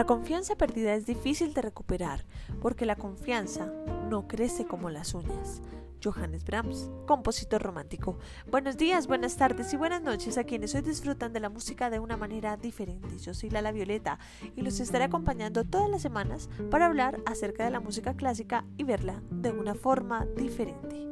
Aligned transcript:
La 0.00 0.06
confianza 0.06 0.56
perdida 0.56 0.94
es 0.94 1.04
difícil 1.04 1.52
de 1.52 1.60
recuperar 1.60 2.24
porque 2.62 2.86
la 2.86 2.96
confianza 2.96 3.70
no 4.08 4.26
crece 4.26 4.64
como 4.64 4.88
las 4.88 5.12
uñas. 5.12 5.60
Johannes 6.02 6.42
Brahms, 6.42 6.90
compositor 7.06 7.60
romántico. 7.60 8.16
Buenos 8.50 8.78
días, 8.78 9.06
buenas 9.06 9.36
tardes 9.36 9.70
y 9.74 9.76
buenas 9.76 10.00
noches 10.00 10.38
a 10.38 10.44
quienes 10.44 10.74
hoy 10.74 10.80
disfrutan 10.80 11.34
de 11.34 11.40
la 11.40 11.50
música 11.50 11.90
de 11.90 11.98
una 11.98 12.16
manera 12.16 12.56
diferente. 12.56 13.18
Yo 13.18 13.34
soy 13.34 13.50
Lala 13.50 13.72
Violeta 13.72 14.18
y 14.56 14.62
los 14.62 14.80
estaré 14.80 15.04
acompañando 15.04 15.64
todas 15.64 15.90
las 15.90 16.00
semanas 16.00 16.48
para 16.70 16.86
hablar 16.86 17.20
acerca 17.26 17.66
de 17.66 17.70
la 17.70 17.80
música 17.80 18.14
clásica 18.14 18.64
y 18.78 18.84
verla 18.84 19.22
de 19.30 19.52
una 19.52 19.74
forma 19.74 20.24
diferente. 20.34 21.10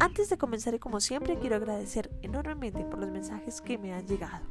Antes 0.00 0.30
de 0.30 0.38
comenzar 0.38 0.72
y 0.72 0.78
como 0.78 1.00
siempre 1.00 1.38
quiero 1.38 1.56
agradecer 1.56 2.10
enormemente 2.22 2.86
por 2.86 3.00
los 3.00 3.10
mensajes 3.10 3.60
que 3.60 3.76
me 3.76 3.92
han 3.92 4.06
llegado. 4.06 4.46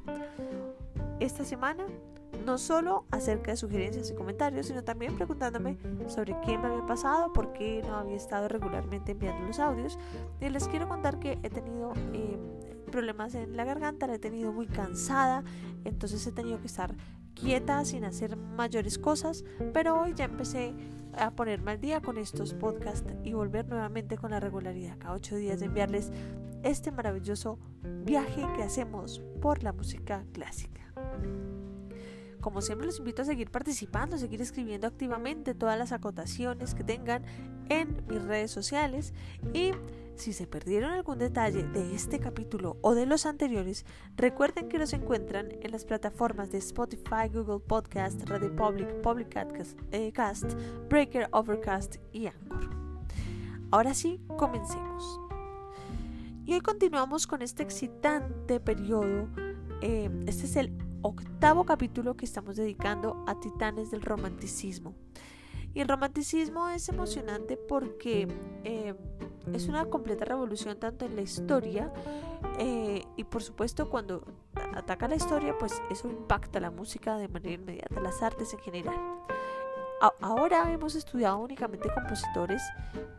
Esta 1.20 1.44
semana 1.44 1.88
no 2.46 2.58
solo 2.58 3.06
acerca 3.12 3.52
de 3.52 3.58
sugerencias 3.58 4.10
y 4.10 4.14
comentarios, 4.14 4.68
sino 4.68 4.84
también 4.84 5.16
preguntándome 5.16 5.78
sobre 6.08 6.36
qué 6.42 6.58
me 6.58 6.68
había 6.68 6.86
pasado, 6.86 7.32
por 7.34 7.54
qué 7.54 7.82
no 7.86 7.96
había 7.96 8.16
estado 8.16 8.48
regularmente 8.48 9.14
enviando 9.14 9.46
los 9.46 9.60
audios. 9.60 9.98
Y 10.42 10.50
les 10.50 10.68
quiero 10.68 10.88
contar 10.88 11.20
que 11.20 11.40
he 11.44 11.50
tenido 11.50 11.94
em, 12.14 12.40
problemas 12.92 13.36
en 13.36 13.56
la 13.56 13.64
garganta, 13.64 14.08
la 14.08 14.16
he 14.16 14.20
tenido 14.20 14.52
muy 14.52 14.68
cansada, 14.68 15.44
entonces 15.84 16.26
he 16.28 16.32
tenido 16.32 16.60
que 16.60 16.68
estar 16.68 16.96
quieta 17.34 17.84
sin 17.86 18.06
hacer 18.06 18.38
mayores 18.38 18.98
cosas, 19.00 19.44
pero 19.74 20.00
hoy 20.00 20.14
ya 20.14 20.26
empecé 20.26 20.74
a 21.18 21.32
ponerme 21.32 21.72
al 21.72 21.82
día 21.82 22.02
con 22.02 22.18
estos 22.18 22.54
podcasts 22.54 23.14
y 23.24 23.34
volver 23.34 23.68
nuevamente 23.68 24.18
con 24.18 24.32
la 24.32 24.40
regularidad 24.40 24.98
cada 24.98 25.14
ocho 25.14 25.36
días 25.36 25.60
de 25.60 25.68
enviarles 25.68 26.12
este 26.64 26.92
maravilloso 26.92 27.60
viaje 28.06 28.46
que 28.56 28.64
hacemos 28.64 29.22
por 29.42 29.64
la 29.64 29.74
música 29.74 30.24
clásica. 30.32 30.82
Como 32.44 32.62
siempre 32.62 32.86
los 32.86 33.00
invito 33.00 33.22
a 33.22 33.26
seguir 33.26 33.50
participando, 33.52 34.18
a 34.18 34.20
seguir 34.20 34.42
escribiendo 34.42 34.86
activamente 34.86 35.56
todas 35.56 35.80
las 35.80 35.94
acotaciones 35.94 36.76
que 36.76 36.84
tengan 36.84 37.24
en 37.70 38.06
mis 38.10 38.22
redes 38.22 38.52
sociales 38.52 39.14
y 39.54 39.72
si 40.18 40.34
se 40.34 40.46
perdieron 40.46 40.92
algún 40.92 41.20
detalle 41.20 41.64
de 41.64 41.96
este 41.96 42.20
capítulo 42.20 42.76
o 42.82 42.96
de 42.96 43.06
los 43.06 43.26
anteriores, 43.26 43.86
recuerden 44.18 44.68
que 44.68 44.78
los 44.78 44.92
encuentran 44.92 45.54
en 45.62 45.72
las 45.72 45.86
plataformas 45.86 46.52
de 46.52 46.58
Spotify, 46.58 47.30
Google 47.34 47.62
Podcast, 47.62 48.22
Radio 48.28 48.54
Public, 48.54 49.02
Public 49.02 49.34
eh, 49.92 50.12
Cast, 50.12 50.52
Breaker, 50.90 51.30
Overcast 51.32 51.96
y 52.12 52.28
Anchor. 52.28 52.70
Ahora 53.72 53.94
sí, 53.94 54.20
comencemos. 54.38 55.22
Y 56.46 56.56
hoy 56.56 56.60
continuamos 56.60 57.26
con 57.26 57.42
este 57.42 57.64
excitante 57.64 58.60
periodo. 58.60 59.30
Eh, 59.82 60.10
este 60.28 60.46
es 60.46 60.56
el 60.58 60.83
octavo 61.04 61.66
capítulo 61.66 62.16
que 62.16 62.26
estamos 62.26 62.56
dedicando 62.56 63.24
a 63.28 63.40
titanes 63.40 63.92
del 63.92 64.02
romanticismo. 64.02 64.96
Y 65.76 65.82
el 65.82 65.88
romanticismo 65.88 66.70
es 66.70 66.88
emocionante 66.90 67.58
porque 67.58 68.28
eh, 68.64 68.96
es 69.54 69.68
una 69.68 69.86
completa 69.86 70.26
revolución 70.26 70.80
tanto 70.80 71.06
en 71.06 71.16
la 71.16 71.22
historia 71.22 71.92
eh, 72.60 73.04
y 73.18 73.24
por 73.24 73.44
supuesto 73.44 73.90
cuando 73.90 74.24
ataca 74.76 75.08
la 75.08 75.16
historia 75.16 75.56
pues 75.58 75.82
eso 75.90 76.10
impacta 76.10 76.60
la 76.60 76.72
música 76.72 77.18
de 77.18 77.28
manera 77.28 77.56
inmediata, 77.56 78.00
las 78.00 78.22
artes 78.22 78.54
en 78.54 78.60
general 78.60 78.96
ahora 80.22 80.72
hemos 80.72 80.96
estudiado 80.96 81.38
únicamente 81.38 81.90
compositores 81.94 82.62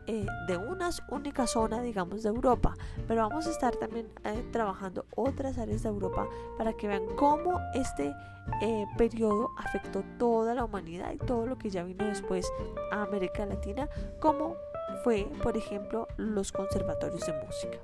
eh, 0.07 0.25
de 0.47 0.57
una 0.57 0.89
única 1.09 1.47
zona, 1.47 1.81
digamos, 1.81 2.23
de 2.23 2.29
Europa, 2.29 2.75
pero 3.07 3.27
vamos 3.27 3.47
a 3.47 3.51
estar 3.51 3.75
también 3.75 4.07
eh, 4.23 4.45
trabajando 4.51 5.05
otras 5.15 5.57
áreas 5.57 5.83
de 5.83 5.89
Europa 5.89 6.27
para 6.57 6.73
que 6.73 6.87
vean 6.87 7.05
cómo 7.15 7.59
este 7.73 8.13
eh, 8.61 8.85
periodo 8.97 9.49
afectó 9.57 10.03
toda 10.19 10.53
la 10.53 10.63
humanidad 10.63 11.11
y 11.11 11.17
todo 11.17 11.47
lo 11.47 11.57
que 11.57 11.71
ya 11.71 11.83
vino 11.83 12.05
después 12.05 12.47
a 12.91 13.01
América 13.01 13.45
Latina, 13.45 13.89
como 14.19 14.55
fue, 15.03 15.27
por 15.41 15.57
ejemplo, 15.57 16.07
los 16.17 16.51
conservatorios 16.51 17.25
de 17.25 17.33
música. 17.33 17.79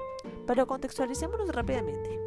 Pero 0.45 0.67
contextualicémonos 0.67 1.50
rápidamente. 1.50 2.19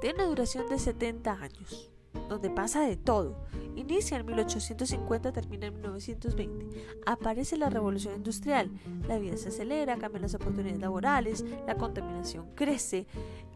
Tiene 0.00 0.20
una 0.20 0.26
duración 0.26 0.68
de 0.68 0.78
70 0.78 1.32
años, 1.32 1.91
donde 2.28 2.50
pasa 2.50 2.82
de 2.82 2.96
todo 2.96 3.36
Inicia 3.74 4.18
en 4.18 4.26
1850, 4.26 5.32
termina 5.32 5.66
en 5.66 5.74
1920. 5.74 6.66
Aparece 7.06 7.56
la 7.56 7.70
revolución 7.70 8.14
industrial. 8.14 8.70
La 9.08 9.18
vida 9.18 9.36
se 9.36 9.48
acelera, 9.48 9.96
cambian 9.96 10.22
las 10.22 10.34
oportunidades 10.34 10.80
laborales, 10.80 11.44
la 11.66 11.76
contaminación 11.76 12.50
crece 12.54 13.06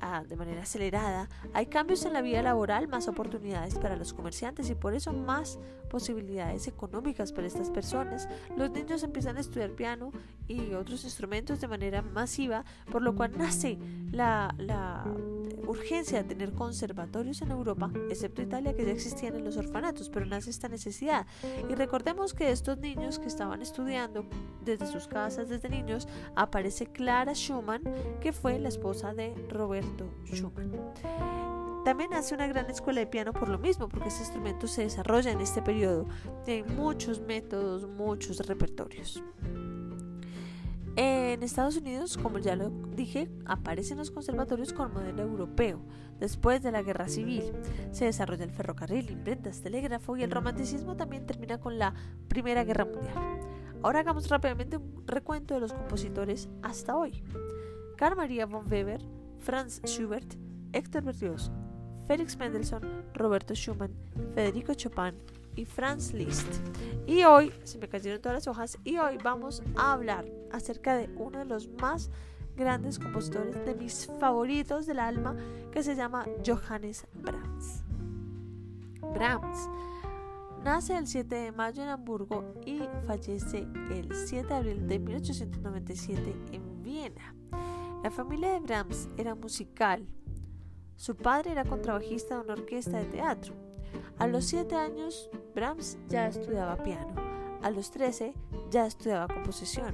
ah, 0.00 0.24
de 0.26 0.36
manera 0.36 0.62
acelerada. 0.62 1.28
Hay 1.52 1.66
cambios 1.66 2.04
en 2.06 2.14
la 2.14 2.22
vida 2.22 2.40
laboral, 2.42 2.88
más 2.88 3.08
oportunidades 3.08 3.78
para 3.78 3.96
los 3.96 4.14
comerciantes 4.14 4.70
y 4.70 4.74
por 4.74 4.94
eso 4.94 5.12
más 5.12 5.58
posibilidades 5.90 6.66
económicas 6.66 7.32
para 7.32 7.46
estas 7.46 7.70
personas. 7.70 8.26
Los 8.56 8.70
niños 8.70 9.02
empiezan 9.02 9.36
a 9.36 9.40
estudiar 9.40 9.72
piano 9.72 10.12
y 10.48 10.72
otros 10.72 11.04
instrumentos 11.04 11.60
de 11.60 11.68
manera 11.68 12.00
masiva, 12.00 12.64
por 12.90 13.02
lo 13.02 13.14
cual 13.14 13.36
nace 13.36 13.78
la, 14.12 14.54
la 14.56 15.04
urgencia 15.66 16.22
de 16.22 16.28
tener 16.28 16.52
conservatorios 16.52 17.42
en 17.42 17.50
Europa, 17.50 17.90
excepto 18.10 18.42
Italia, 18.42 18.74
que 18.74 18.84
ya 18.84 18.92
existían 18.92 19.36
en 19.36 19.44
los 19.44 19.56
orfanatos, 19.56 20.08
pero 20.08 20.26
nace 20.26 20.50
esta 20.50 20.68
necesidad. 20.68 21.26
Y 21.68 21.74
recordemos 21.74 22.34
que 22.34 22.50
estos 22.50 22.78
niños 22.78 23.18
que 23.18 23.26
estaban 23.26 23.62
estudiando 23.62 24.24
desde 24.64 24.86
sus 24.86 25.06
casas, 25.08 25.48
desde 25.48 25.68
niños, 25.68 26.08
aparece 26.34 26.86
Clara 26.86 27.34
Schumann, 27.34 27.82
que 28.20 28.32
fue 28.32 28.58
la 28.58 28.68
esposa 28.68 29.14
de 29.14 29.34
Roberto 29.48 30.08
Schumann. 30.24 30.72
También 31.84 32.12
hace 32.14 32.34
una 32.34 32.48
gran 32.48 32.68
escuela 32.68 32.98
de 32.98 33.06
piano 33.06 33.32
por 33.32 33.48
lo 33.48 33.60
mismo, 33.60 33.88
porque 33.88 34.08
este 34.08 34.22
instrumento 34.22 34.66
se 34.66 34.82
desarrolla 34.82 35.30
en 35.30 35.40
este 35.40 35.62
periodo. 35.62 36.08
Tiene 36.44 36.68
muchos 36.72 37.20
métodos, 37.20 37.86
muchos 37.88 38.44
repertorios. 38.44 39.22
En 41.36 41.42
Estados 41.42 41.76
Unidos, 41.76 42.16
como 42.16 42.38
ya 42.38 42.56
lo 42.56 42.70
dije, 42.70 43.28
aparecen 43.44 43.98
los 43.98 44.10
conservatorios 44.10 44.72
con 44.72 44.94
modelo 44.94 45.22
europeo. 45.22 45.82
Después 46.18 46.62
de 46.62 46.72
la 46.72 46.80
guerra 46.80 47.08
civil, 47.08 47.52
se 47.90 48.06
desarrolla 48.06 48.44
el 48.44 48.50
ferrocarril, 48.52 49.10
imprentas, 49.10 49.60
telégrafo 49.60 50.16
y 50.16 50.22
el 50.22 50.30
romanticismo 50.30 50.96
también 50.96 51.26
termina 51.26 51.60
con 51.60 51.78
la 51.78 51.92
Primera 52.26 52.64
Guerra 52.64 52.86
Mundial. 52.86 53.40
Ahora 53.82 54.00
hagamos 54.00 54.30
rápidamente 54.30 54.78
un 54.78 55.06
recuento 55.06 55.52
de 55.52 55.60
los 55.60 55.74
compositores 55.74 56.48
hasta 56.62 56.96
hoy. 56.96 57.22
Carl 57.98 58.16
Maria 58.16 58.46
von 58.46 58.64
Weber, 58.72 59.02
Franz 59.38 59.82
Schubert, 59.84 60.36
Héctor 60.72 61.02
Berlioz, 61.02 61.50
Félix 62.06 62.38
Mendelssohn, 62.38 62.80
Roberto 63.12 63.54
Schumann, 63.54 63.92
Federico 64.34 64.72
Chopin, 64.72 65.12
y 65.56 65.64
Franz 65.64 66.12
Liszt. 66.12 66.46
Y 67.06 67.24
hoy, 67.24 67.52
se 67.64 67.78
me 67.78 67.88
cayeron 67.88 68.20
todas 68.20 68.36
las 68.36 68.46
hojas, 68.46 68.78
y 68.84 68.98
hoy 68.98 69.18
vamos 69.22 69.62
a 69.76 69.92
hablar 69.92 70.26
acerca 70.52 70.96
de 70.96 71.08
uno 71.16 71.38
de 71.38 71.44
los 71.46 71.68
más 71.80 72.10
grandes 72.56 72.98
compositores 72.98 73.64
de 73.64 73.74
mis 73.74 74.06
favoritos 74.20 74.86
del 74.86 75.00
alma, 75.00 75.36
que 75.72 75.82
se 75.82 75.94
llama 75.94 76.26
Johannes 76.44 77.06
Brahms. 77.14 77.82
Brahms 79.14 79.68
nace 80.64 80.96
el 80.96 81.06
7 81.06 81.34
de 81.34 81.52
mayo 81.52 81.82
en 81.82 81.88
Hamburgo 81.88 82.44
y 82.64 82.80
fallece 83.06 83.66
el 83.90 84.08
7 84.12 84.48
de 84.48 84.54
abril 84.54 84.88
de 84.88 84.98
1897 84.98 86.36
en 86.52 86.82
Viena. 86.82 87.34
La 88.02 88.10
familia 88.10 88.52
de 88.52 88.60
Brahms 88.60 89.08
era 89.16 89.34
musical. 89.34 90.06
Su 90.96 91.16
padre 91.16 91.52
era 91.52 91.64
contrabajista 91.64 92.36
de 92.36 92.40
una 92.40 92.54
orquesta 92.54 92.98
de 92.98 93.04
teatro. 93.04 93.65
A 94.18 94.26
los 94.26 94.44
7 94.46 94.74
años, 94.74 95.30
Brahms 95.54 95.98
ya 96.08 96.28
estudiaba 96.28 96.76
piano. 96.82 97.14
A 97.62 97.70
los 97.70 97.90
13 97.90 98.34
ya 98.70 98.86
estudiaba 98.86 99.28
composición. 99.28 99.92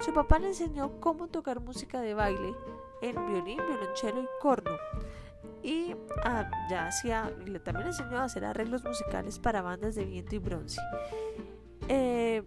Su 0.00 0.12
papá 0.12 0.38
le 0.38 0.48
enseñó 0.48 1.00
cómo 1.00 1.28
tocar 1.28 1.60
música 1.60 2.00
de 2.00 2.14
baile 2.14 2.54
en 3.02 3.14
violín, 3.26 3.58
violonchelo 3.58 4.22
y 4.22 4.26
corno. 4.40 4.76
Y 5.62 5.94
ah, 6.24 6.50
ya 6.68 6.86
hacía, 6.86 7.32
también 7.64 7.84
le 7.84 7.90
enseñó 7.90 8.18
a 8.18 8.24
hacer 8.24 8.44
arreglos 8.44 8.84
musicales 8.84 9.38
para 9.38 9.62
bandas 9.62 9.94
de 9.94 10.04
viento 10.04 10.34
y 10.34 10.38
bronce. 10.38 10.80
Eh, 11.88 12.42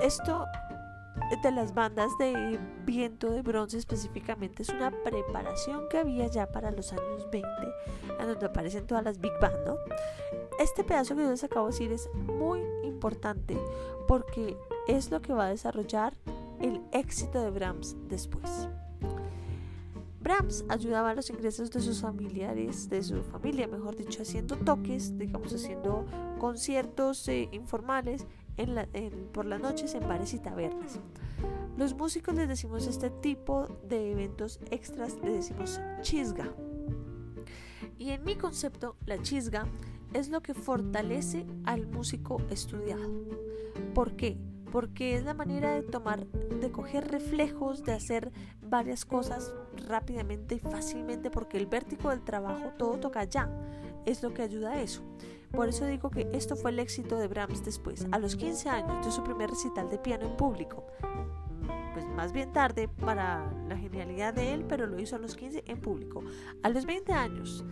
esto 0.00 0.46
de 1.42 1.50
las 1.50 1.74
bandas 1.74 2.16
de 2.18 2.58
viento 2.84 3.30
de 3.30 3.42
bronce 3.42 3.78
específicamente 3.78 4.62
es 4.62 4.68
una 4.70 4.90
preparación 4.90 5.88
que 5.90 5.98
había 5.98 6.26
ya 6.26 6.50
para 6.50 6.70
los 6.70 6.92
años 6.92 7.28
20, 7.30 7.48
en 8.20 8.26
donde 8.26 8.46
aparecen 8.46 8.86
todas 8.86 9.04
las 9.04 9.20
big 9.20 9.32
band. 9.40 9.76
Este 10.58 10.84
pedazo 10.84 11.16
que 11.16 11.22
yo 11.22 11.30
les 11.30 11.44
acabo 11.44 11.66
de 11.66 11.72
decir 11.72 11.92
es 11.92 12.08
muy 12.14 12.60
importante 12.84 13.58
porque 14.06 14.56
es 14.86 15.10
lo 15.10 15.20
que 15.20 15.32
va 15.32 15.46
a 15.46 15.48
desarrollar 15.48 16.14
el 16.60 16.80
éxito 16.92 17.42
de 17.42 17.50
Brahms 17.50 17.96
después. 18.08 18.68
Brahms 20.20 20.64
ayudaba 20.70 21.10
a 21.10 21.14
los 21.14 21.28
ingresos 21.28 21.70
de 21.70 21.80
sus 21.80 22.00
familiares, 22.00 22.88
de 22.88 23.02
su 23.02 23.22
familia, 23.22 23.66
mejor 23.66 23.94
dicho, 23.94 24.22
haciendo 24.22 24.56
toques, 24.56 25.18
digamos, 25.18 25.52
haciendo 25.52 26.06
conciertos 26.38 27.28
eh, 27.28 27.50
informales 27.52 28.26
por 29.32 29.46
las 29.46 29.60
noches 29.60 29.94
en 29.94 30.06
bares 30.06 30.34
y 30.34 30.38
tabernas. 30.38 31.00
Los 31.76 31.94
músicos 31.94 32.34
les 32.34 32.48
decimos 32.48 32.86
este 32.86 33.10
tipo 33.10 33.66
de 33.88 34.12
eventos 34.12 34.60
extras, 34.70 35.16
le 35.22 35.32
decimos 35.32 35.80
chisga. 36.02 36.52
Y 37.98 38.10
en 38.10 38.24
mi 38.24 38.36
concepto, 38.36 38.96
la 39.06 39.20
chisga 39.22 39.66
es 40.12 40.28
lo 40.28 40.42
que 40.42 40.54
fortalece 40.54 41.46
al 41.64 41.86
músico 41.86 42.40
estudiado. 42.50 43.10
¿Por 43.94 44.14
qué? 44.16 44.38
Porque 44.70 45.16
es 45.16 45.24
la 45.24 45.34
manera 45.34 45.74
de 45.74 45.82
tomar, 45.82 46.26
de 46.26 46.70
coger 46.70 47.08
reflejos, 47.08 47.84
de 47.84 47.92
hacer 47.92 48.32
varias 48.62 49.04
cosas 49.04 49.52
rápidamente 49.88 50.56
y 50.56 50.58
fácilmente, 50.60 51.30
porque 51.30 51.58
el 51.58 51.66
vértigo 51.66 52.10
del 52.10 52.22
trabajo 52.22 52.72
todo 52.78 52.98
toca 52.98 53.24
ya. 53.24 53.50
Es 54.06 54.22
lo 54.22 54.32
que 54.32 54.42
ayuda 54.42 54.72
a 54.72 54.82
eso. 54.82 55.02
Por 55.54 55.68
eso 55.68 55.86
digo 55.86 56.10
que 56.10 56.28
esto 56.32 56.56
fue 56.56 56.72
el 56.72 56.80
éxito 56.80 57.16
de 57.16 57.28
Brahms 57.28 57.64
después, 57.64 58.06
a 58.10 58.18
los 58.18 58.34
15 58.36 58.68
años 58.68 59.06
de 59.06 59.12
su 59.12 59.22
primer 59.22 59.50
recital 59.50 59.88
de 59.88 59.98
piano 59.98 60.26
en 60.26 60.36
público. 60.36 60.84
Pues 61.92 62.06
más 62.06 62.32
bien 62.32 62.52
tarde 62.52 62.88
para 62.88 63.52
la 63.68 63.76
genialidad 63.76 64.34
de 64.34 64.52
él, 64.52 64.64
pero 64.68 64.86
lo 64.86 64.98
hizo 64.98 65.14
a 65.14 65.20
los 65.20 65.36
15 65.36 65.62
en 65.66 65.80
público. 65.80 66.24
A 66.62 66.68
los 66.70 66.86
20 66.86 67.12
años 67.12 67.64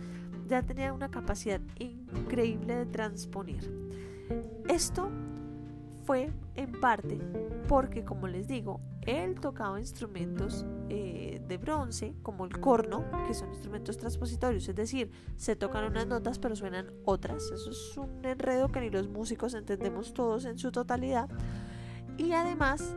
ya 0.47 0.61
tenía 0.63 0.93
una 0.93 1.11
capacidad 1.11 1.59
increíble 1.77 2.75
de 2.75 2.85
transponer. 2.85 3.69
Esto 4.69 5.09
fue 6.05 6.31
en 6.55 6.71
parte 6.79 7.19
porque, 7.67 8.03
como 8.03 8.27
les 8.27 8.47
digo, 8.47 8.79
él 9.01 9.39
tocaba 9.39 9.79
instrumentos 9.79 10.65
eh, 10.89 11.41
de 11.47 11.57
bronce, 11.57 12.13
como 12.21 12.45
el 12.45 12.59
corno, 12.59 13.05
que 13.27 13.33
son 13.33 13.49
instrumentos 13.49 13.97
transpositorios, 13.97 14.67
es 14.67 14.75
decir, 14.75 15.11
se 15.35 15.55
tocan 15.55 15.85
unas 15.85 16.07
notas 16.07 16.39
pero 16.39 16.55
suenan 16.55 16.91
otras. 17.05 17.51
Eso 17.51 17.71
es 17.71 17.97
un 17.97 18.23
enredo 18.23 18.69
que 18.69 18.81
ni 18.81 18.89
los 18.89 19.07
músicos 19.07 19.53
entendemos 19.53 20.13
todos 20.13 20.45
en 20.45 20.57
su 20.57 20.71
totalidad. 20.71 21.29
Y 22.17 22.33
además, 22.33 22.95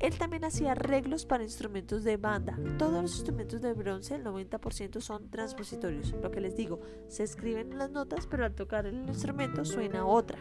él 0.00 0.18
también 0.18 0.44
hacía 0.44 0.72
arreglos 0.72 1.24
para 1.24 1.44
instrumentos 1.44 2.04
de 2.04 2.16
banda. 2.16 2.58
Todos 2.78 3.02
los 3.02 3.14
instrumentos 3.16 3.60
de 3.60 3.72
bronce, 3.72 4.14
el 4.14 4.24
90% 4.24 5.00
son 5.00 5.30
transpositorios. 5.30 6.12
Lo 6.22 6.30
que 6.30 6.40
les 6.40 6.56
digo, 6.56 6.80
se 7.08 7.22
escriben 7.22 7.78
las 7.78 7.90
notas, 7.90 8.26
pero 8.26 8.44
al 8.44 8.54
tocar 8.54 8.86
el 8.86 9.08
instrumento 9.08 9.64
suena 9.64 10.04
otra. 10.06 10.38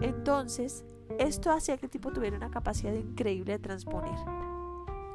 Entonces, 0.00 0.84
esto 1.18 1.50
hacía 1.50 1.76
que 1.76 1.86
el 1.86 1.90
tipo 1.90 2.12
tuviera 2.12 2.36
una 2.36 2.50
capacidad 2.50 2.94
increíble 2.94 3.52
de 3.52 3.58
transponer. 3.58 4.18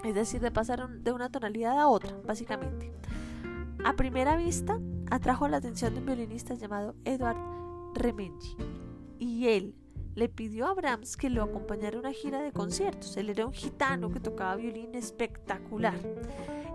Es 0.04 0.14
decir, 0.14 0.42
de 0.42 0.52
pasar 0.52 0.88
de 0.88 1.12
una 1.12 1.30
tonalidad 1.30 1.80
a 1.80 1.88
otra, 1.88 2.16
básicamente. 2.26 2.92
A 3.84 3.94
primera 3.94 4.36
vista, 4.36 4.80
atrajo 5.10 5.48
la 5.48 5.58
atención 5.58 5.94
de 5.94 6.00
un 6.00 6.06
violinista 6.06 6.54
llamado 6.54 6.96
Edward 7.06 7.38
Remengi. 7.96 8.56
Y 9.18 9.48
él 9.48 9.76
le 10.16 10.30
pidió 10.30 10.68
a 10.68 10.74
Brahms 10.74 11.18
que 11.18 11.30
lo 11.30 11.44
acompañara 11.44 11.98
a 11.98 12.00
una 12.00 12.14
gira 12.14 12.42
de 12.42 12.52
conciertos. 12.52 13.18
Él 13.18 13.30
era 13.30 13.46
un 13.46 13.54
gitano 13.54 14.12
que 14.12 14.20
tocaba 14.20 14.56
violín 14.56 14.96
espectacular. 14.96 16.00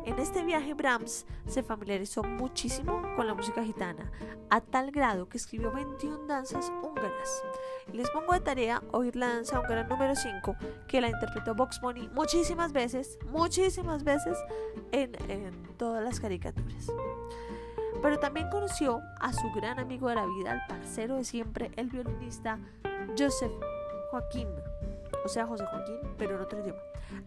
En 0.05 0.19
este 0.19 0.43
viaje 0.44 0.75
Brahms 0.75 1.26
se 1.47 1.62
familiarizó 1.62 2.23
muchísimo 2.23 3.02
con 3.17 3.26
la 3.26 3.35
música 3.35 3.62
gitana, 3.62 4.11
a 4.49 4.61
tal 4.61 4.91
grado 4.91 5.29
que 5.29 5.37
escribió 5.37 5.70
21 5.73 6.26
danzas 6.26 6.73
húngaras. 6.82 7.43
Les 7.93 8.08
pongo 8.11 8.32
de 8.32 8.41
tarea 8.41 8.82
oír 8.93 9.14
la 9.17 9.29
danza 9.29 9.61
húngara 9.61 9.85
número 9.85 10.14
5, 10.14 10.56
que 10.88 11.00
la 11.00 11.08
interpretó 11.08 11.55
Box 11.55 11.81
Bunny 11.81 12.08
muchísimas 12.14 12.73
veces, 12.73 13.19
muchísimas 13.26 14.02
veces 14.02 14.38
en, 14.93 15.12
todas 15.76 16.03
las 16.03 16.19
caricaturas. 16.19 16.91
Pero 18.00 18.19
también 18.19 18.49
conoció 18.49 19.00
a 19.20 19.32
su 19.32 19.50
gran 19.53 19.79
amigo 19.79 20.08
de 20.08 20.14
la 20.14 20.26
vida, 20.26 20.53
el 20.53 20.61
parcero 20.67 21.17
de 21.17 21.25
siempre, 21.25 21.70
el 21.76 21.91
violinista 21.91 22.58
Joseph 23.19 23.53
Joaquín, 24.11 24.49
o 25.25 25.28
sea, 25.28 25.46
José 25.46 25.64
Joaquín, 25.67 25.99
pero 26.19 26.37
en 26.37 26.43
otro 26.43 26.61
idioma 26.61 26.81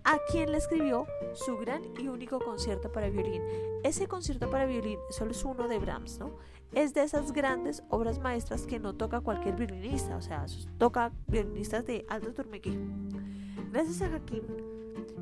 a 0.03 0.17
quien 0.31 0.51
le 0.51 0.57
escribió 0.57 1.07
su 1.33 1.57
gran 1.57 1.81
y 1.99 2.07
único 2.07 2.39
concierto 2.39 2.91
para 2.91 3.09
violín. 3.09 3.41
Ese 3.83 4.07
concierto 4.07 4.49
para 4.49 4.65
violín 4.65 4.99
solo 5.09 5.31
es 5.31 5.43
uno 5.43 5.67
de 5.67 5.79
Brahms, 5.79 6.19
¿no? 6.19 6.37
Es 6.73 6.93
de 6.93 7.03
esas 7.03 7.31
grandes 7.31 7.83
obras 7.89 8.19
maestras 8.19 8.65
que 8.65 8.79
no 8.79 8.95
toca 8.95 9.21
cualquier 9.21 9.55
violinista, 9.55 10.15
o 10.15 10.21
sea, 10.21 10.45
toca 10.77 11.11
violinistas 11.27 11.85
de 11.85 12.05
alto 12.09 12.33
turmequí. 12.33 12.77
Gracias 13.71 14.01
a 14.01 14.15
Hakim 14.15 14.43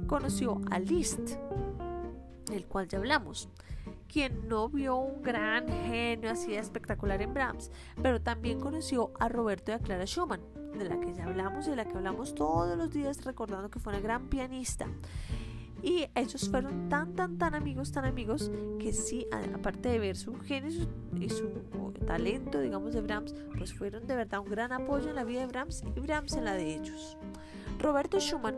conoció 0.08 0.62
a 0.70 0.80
Liszt, 0.80 1.38
del 2.50 2.66
cual 2.68 2.88
ya 2.88 2.98
hablamos, 2.98 3.50
quien 4.08 4.48
no 4.48 4.70
vio 4.70 4.98
un 4.98 5.22
gran 5.22 5.68
genio 5.68 6.32
así 6.32 6.54
espectacular 6.56 7.22
en 7.22 7.34
Brahms, 7.34 7.72
pero 8.02 8.22
también 8.22 8.60
conoció 8.60 9.12
a 9.20 9.30
Roberto 9.30 9.72
y 9.72 9.76
a 9.76 9.80
Clara 9.80 10.06
Schumann 10.06 10.61
de 10.78 10.86
la 10.90 11.00
que 11.00 11.14
ya 11.14 11.26
hablamos 11.26 11.68
y 11.68 11.72
de 11.72 11.76
la 11.76 11.86
que 11.86 11.98
hablamos 11.98 12.36
todos 12.36 12.78
los 12.78 12.92
días 12.92 13.24
recordando 13.24 13.70
que 13.70 13.80
fue 13.80 13.94
una 13.94 14.02
gran 14.02 14.28
pianista. 14.28 14.88
Y 15.84 16.06
ellos 16.14 16.48
fueron 16.50 16.90
tan, 16.90 17.16
tan, 17.16 17.38
tan 17.38 17.56
amigos, 17.56 17.92
tan 17.92 18.06
amigos, 18.06 18.52
que 18.80 18.94
sí, 18.94 19.26
aparte 19.56 19.90
de 19.90 20.00
ver 20.00 20.16
su 20.16 20.36
genio 20.36 20.88
y 21.20 21.30
su 21.30 21.50
talento, 22.06 22.60
digamos, 22.60 22.94
de 22.94 23.02
Brahms, 23.02 23.34
pues 23.58 23.74
fueron 23.74 24.06
de 24.06 24.16
verdad 24.16 24.42
un 24.42 24.50
gran 24.50 24.72
apoyo 24.72 25.10
en 25.10 25.16
la 25.16 25.24
vida 25.24 25.40
de 25.42 25.48
Brahms 25.48 25.84
y 25.96 26.00
Brahms 26.00 26.34
en 26.34 26.46
la 26.46 26.54
de 26.54 26.76
ellos. 26.76 27.18
Roberto 27.80 28.20
Schumann, 28.20 28.58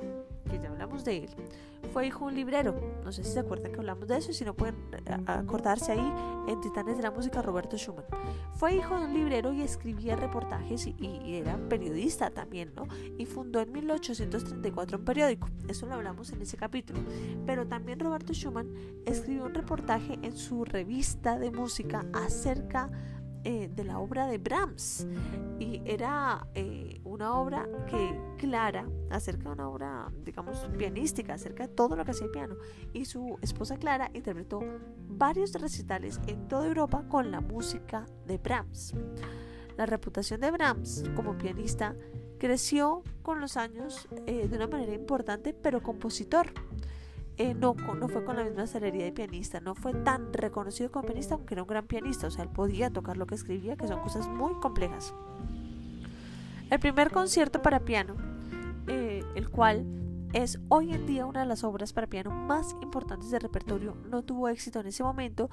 que 0.50 0.60
ya 0.60 0.70
hablamos 0.70 1.06
de 1.06 1.18
él, 1.18 1.30
fue 1.94 2.08
hijo 2.08 2.26
de 2.26 2.32
un 2.32 2.36
librero. 2.36 2.76
No 3.06 3.12
sé 3.12 3.24
si 3.24 3.32
se 3.32 3.40
acuerdan 3.40 3.72
que 3.72 3.78
hablamos 3.78 4.08
de 4.08 4.18
eso 4.18 4.32
y 4.32 4.34
si 4.34 4.44
no 4.44 4.56
pueden 4.56 4.76
eh, 4.94 5.18
acordarse 5.28 5.92
ahí 5.92 6.14
en 6.48 6.60
Titanes 6.60 6.98
de 6.98 7.04
la 7.04 7.12
Música, 7.12 7.44
Roberto 7.44 7.78
Schumann. 7.78 8.06
Fue 8.56 8.74
hijo 8.76 8.98
de 8.98 9.06
un 9.06 9.14
librero 9.14 9.54
y 9.54 9.62
escribía 9.62 10.16
reportajes 10.16 10.88
y, 10.88 10.96
y, 10.98 11.36
era 11.36 11.56
periodista 11.70 12.32
también, 12.32 12.74
¿no? 12.76 12.88
Y 13.20 13.28
fundó 13.28 13.60
en 13.62 13.72
1834 13.72 14.98
un 14.98 15.06
periódico. 15.06 15.48
Eso 15.68 15.86
lo 15.86 15.94
hablamos 15.94 16.32
en 16.32 16.42
ese 16.42 16.58
capítulo. 16.58 17.00
Pero 17.46 17.68
también 17.68 18.00
Roberto 18.00 18.34
Schumann 18.34 18.74
escribió 19.06 19.46
un 19.46 19.54
reportaje 19.54 20.18
en 20.24 20.36
su 20.36 20.66
revista 20.66 21.38
de 21.38 21.52
música 21.52 22.06
acerca 22.14 22.90
eh, 23.44 23.70
de 23.74 23.84
la 23.84 24.00
obra 24.00 24.28
de 24.28 24.38
Brahms. 24.38 25.08
Y 25.60 25.82
era 25.86 26.48
eh, 26.56 27.02
una 27.04 27.38
obra 27.40 27.68
que 27.88 28.20
clara 28.38 28.88
acerca 29.10 29.50
de 29.50 29.56
una 29.56 29.70
obra 29.70 30.12
digamos 30.24 30.70
pianística 30.78 31.34
acerca 31.34 31.68
de 31.68 31.74
todo 31.74 31.96
lo 31.96 32.06
que 32.06 32.12
hacía 32.12 32.26
el 32.26 32.32
piano. 32.32 32.56
Y 32.94 33.06
su 33.06 33.38
esposa 33.42 33.78
Clara 33.78 34.10
interpretó 34.14 34.62
varios 35.08 35.54
recitales 35.54 36.20
en 36.28 36.48
toda 36.48 36.68
Europa 36.68 37.04
con 37.08 37.32
la 37.32 37.42
música 37.42 38.06
de 38.26 38.38
Brahms. 38.38 38.94
La 39.78 39.86
reputación 39.86 40.42
de 40.42 40.52
Brahms 40.52 41.04
como 41.16 41.38
pianista 41.38 41.96
creció 42.38 43.04
con 43.22 43.40
los 43.40 43.58
años 43.58 44.08
eh, 44.28 44.48
de 44.48 44.56
una 44.56 44.68
manera 44.68 44.94
importante 44.94 45.54
pero 45.54 45.82
compositor 45.82 46.54
eh, 47.38 47.54
no, 47.54 47.74
no 47.74 48.08
fue 48.08 48.24
con 48.24 48.36
la 48.36 48.44
misma 48.44 48.68
celeridad 48.68 49.06
de 49.06 49.12
pianista, 49.12 49.60
no 49.60 49.74
fue 49.74 49.94
tan 49.94 50.32
reconocido 50.34 50.92
como 50.92 51.08
pianista, 51.08 51.36
aunque 51.36 51.56
era 51.56 51.64
un 51.64 51.68
gran 51.68 51.88
pianista, 51.88 52.28
o 52.28 52.32
sea, 52.32 52.44
él 52.44 52.50
podía 52.50 52.92
tocar 52.92 53.18
lo 53.18 53.26
que 53.26 53.36
escribía, 53.36 53.76
que 53.76 53.88
son 53.88 54.02
cosas 54.02 54.28
muy 54.28 54.54
complejas. 54.56 55.14
El 56.70 56.80
primer 56.80 57.12
concierto 57.12 57.62
para 57.62 57.80
piano, 57.80 58.16
eh, 58.88 59.24
el 59.36 59.50
cual 59.50 59.86
es 60.34 60.60
hoy 60.70 60.94
en 60.94 61.06
día 61.06 61.26
una 61.26 61.42
de 61.42 61.46
las 61.46 61.64
obras 61.64 61.94
para 61.94 62.08
piano 62.08 62.32
más 62.32 62.76
importantes 62.82 63.32
del 63.32 63.42
repertorio, 63.42 63.96
no 64.10 64.24
tuvo 64.24 64.50
éxito 64.50 64.80
en 64.80 64.88
ese 64.88 65.04
momento 65.04 65.50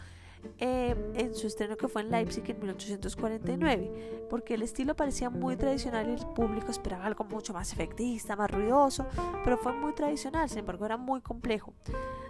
eh, 0.59 0.95
en 1.15 1.35
su 1.35 1.47
estreno 1.47 1.77
que 1.77 1.89
fue 1.89 2.03
en 2.03 2.11
Leipzig 2.11 2.45
en 2.49 2.59
1849, 2.61 4.27
porque 4.29 4.55
el 4.55 4.63
estilo 4.63 4.95
parecía 4.95 5.31
muy 5.31 5.57
tradicional 5.57 6.09
y 6.09 6.13
el 6.13 6.27
público 6.35 6.71
esperaba 6.71 7.07
algo 7.07 7.25
mucho 7.25 7.53
más 7.53 7.73
efectista, 7.73 8.37
más 8.37 8.51
ruidoso, 8.51 9.07
pero 9.45 9.57
fue 9.57 9.73
muy 9.73 9.93
tradicional, 9.95 10.49
sin 10.49 10.61
embargo 10.61 10.87
era 10.87 10.97
muy 10.97 11.21
complejo. 11.21 11.75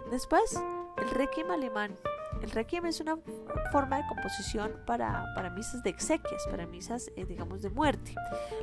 Después, 0.09 0.59
el 0.97 1.09
Requiem 1.09 1.51
alemán 1.51 1.95
el 2.41 2.51
requiem 2.51 2.85
es 2.85 2.99
una 2.99 3.17
forma 3.71 3.97
de 3.97 4.07
composición 4.07 4.73
para, 4.85 5.25
misas 5.55 5.83
de 5.83 5.89
exequias, 5.89 6.45
para 6.49 6.65
misas, 6.65 7.11
eh, 7.15 7.25
digamos, 7.25 7.61
de 7.61 7.69
muerte, 7.69 8.13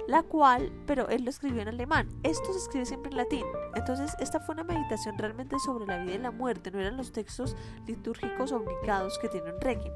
la 0.07 0.23
cual, 0.23 0.73
pero 0.87 1.09
él 1.09 1.25
lo 1.25 1.31
escribió 1.31 1.63
en 1.63 1.69
alemán. 1.69 2.09
Esto 2.23 2.53
se 2.53 2.59
escribe 2.59 2.87
siempre 2.87 3.11
en 3.11 3.17
latín. 3.17 3.45
Entonces, 3.75 4.15
esta 4.21 4.41
fue 4.41 4.55
una 4.55 4.65
meditación 4.65 5.17
realmente 5.19 5.59
sobre 5.59 5.87
la 5.87 5.99
vida 5.99 6.15
y 6.15 6.19
la 6.19 6.31
muerte, 6.31 6.71
no 6.71 6.81
eran 6.81 6.97
los 6.97 7.13
textos 7.13 7.57
litúrgicos 7.87 8.53
obligados 8.53 9.19
que 9.19 9.29
tiene 9.29 9.53
un 9.53 9.61
requiem. 9.61 9.95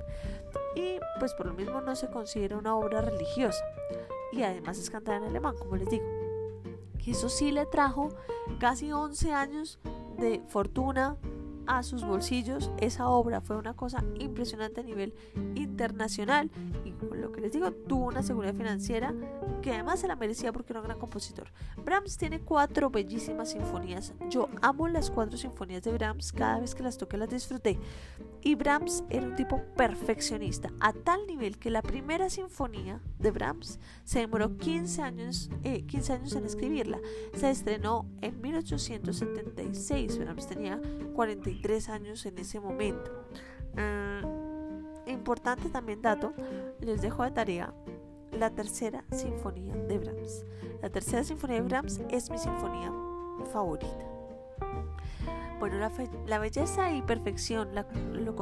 Y 0.76 0.98
pues 1.18 1.34
por 1.34 1.46
lo 1.46 1.54
mismo 1.54 1.80
no 1.80 1.96
se 1.96 2.08
considera 2.08 2.56
una 2.56 2.76
obra 2.76 3.00
religiosa. 3.00 3.64
Y 4.32 4.42
además 4.42 4.78
es 4.78 4.90
cantada 4.90 5.18
en 5.18 5.24
alemán, 5.24 5.54
como 5.58 5.76
les 5.76 5.90
digo. 5.90 6.04
Eso 7.06 7.28
sí 7.28 7.50
le 7.50 7.66
trajo 7.66 8.08
casi 8.58 8.92
11 8.92 9.32
años 9.32 9.78
de 10.18 10.40
fortuna, 10.48 11.16
a 11.66 11.82
sus 11.82 12.04
bolsillos. 12.04 12.70
Esa 12.78 13.08
obra 13.08 13.40
fue 13.40 13.56
una 13.56 13.74
cosa 13.74 14.04
impresionante 14.18 14.80
a 14.80 14.84
nivel 14.84 15.14
internacional 15.54 16.50
y 16.84 16.92
lo 17.14 17.32
que 17.32 17.40
les 17.40 17.52
digo, 17.52 17.72
tuvo 17.72 18.06
una 18.06 18.22
seguridad 18.22 18.54
financiera 18.54 19.14
que 19.62 19.72
además 19.72 20.00
se 20.00 20.08
la 20.08 20.16
merecía 20.16 20.52
porque 20.52 20.72
era 20.72 20.80
un 20.80 20.86
gran 20.86 20.98
compositor. 20.98 21.48
Brahms 21.84 22.16
tiene 22.16 22.40
cuatro 22.40 22.90
bellísimas 22.90 23.50
sinfonías. 23.50 24.12
Yo 24.28 24.48
amo 24.60 24.88
las 24.88 25.10
cuatro 25.10 25.38
sinfonías 25.38 25.82
de 25.82 25.92
Brahms, 25.92 26.32
cada 26.32 26.60
vez 26.60 26.74
que 26.74 26.82
las 26.82 26.98
toqué 26.98 27.16
las 27.16 27.30
disfruté. 27.30 27.78
Y 28.44 28.56
Brahms 28.56 29.04
era 29.08 29.24
un 29.24 29.36
tipo 29.36 29.62
perfeccionista, 29.76 30.72
a 30.80 30.92
tal 30.92 31.26
nivel 31.28 31.58
que 31.58 31.70
la 31.70 31.80
primera 31.80 32.28
sinfonía 32.28 33.00
de 33.20 33.30
Brahms 33.30 33.78
se 34.04 34.18
demoró 34.18 34.56
15 34.56 35.02
años, 35.02 35.48
15 35.62 36.12
eh, 36.12 36.16
años 36.16 36.34
en 36.34 36.44
escribirla. 36.44 36.98
Se 37.34 37.50
estrenó 37.50 38.06
en 38.20 38.40
1876, 38.40 40.18
Brahms 40.18 40.48
tenía 40.48 40.80
43 41.60 41.88
años 41.88 42.26
en 42.26 42.38
ese 42.38 42.60
momento. 42.60 43.10
Ah, 43.76 44.22
importante 45.06 45.68
también 45.68 46.02
dato, 46.02 46.32
les 46.80 47.02
dejo 47.02 47.24
de 47.24 47.30
tarea 47.30 47.74
la 48.32 48.50
tercera 48.50 49.04
sinfonía 49.10 49.74
de 49.74 49.98
Brahms. 49.98 50.44
La 50.80 50.90
tercera 50.90 51.22
sinfonía 51.24 51.56
de 51.56 51.68
Brahms 51.68 52.00
es 52.10 52.30
mi 52.30 52.38
sinfonía 52.38 52.92
favorita. 53.52 54.12
Bueno, 55.58 55.78
la, 56.26 56.38
belleza 56.40 56.92
y 56.92 57.02
perfección 57.02 57.68
lo, 57.74 58.34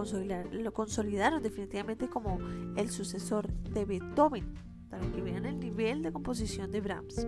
consolidaron 0.73 1.43
definitivamente 1.43 2.09
como 2.09 2.38
el 2.76 2.90
sucesor 2.90 3.52
de 3.52 3.85
Beethoven, 3.85 4.55
para 4.88 5.07
que 5.12 5.21
vean 5.21 5.45
el 5.45 5.61
nivel 5.61 6.02
de 6.02 6.12
composición 6.12 6.71
de 6.71 6.81
Brahms. 6.81 7.26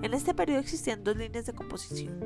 En 0.00 0.14
este 0.14 0.32
periodo 0.32 0.60
existían 0.60 1.04
dos 1.04 1.18
líneas 1.18 1.44
de 1.44 1.52
composición. 1.52 2.18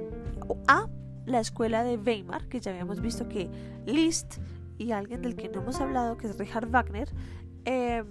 A, 0.68 0.88
la 1.26 1.40
escuela 1.40 1.84
de 1.84 1.96
Weimar, 1.96 2.48
que 2.48 2.60
ya 2.60 2.70
habíamos 2.70 3.00
visto 3.00 3.28
que 3.28 3.50
Liszt 3.86 4.38
y 4.78 4.92
alguien 4.92 5.22
del 5.22 5.36
que 5.36 5.48
no 5.48 5.62
hemos 5.62 5.80
hablado, 5.80 6.16
que 6.16 6.26
es 6.26 6.38
Richard 6.38 6.68
Wagner, 6.68 7.08
em, 7.64 8.06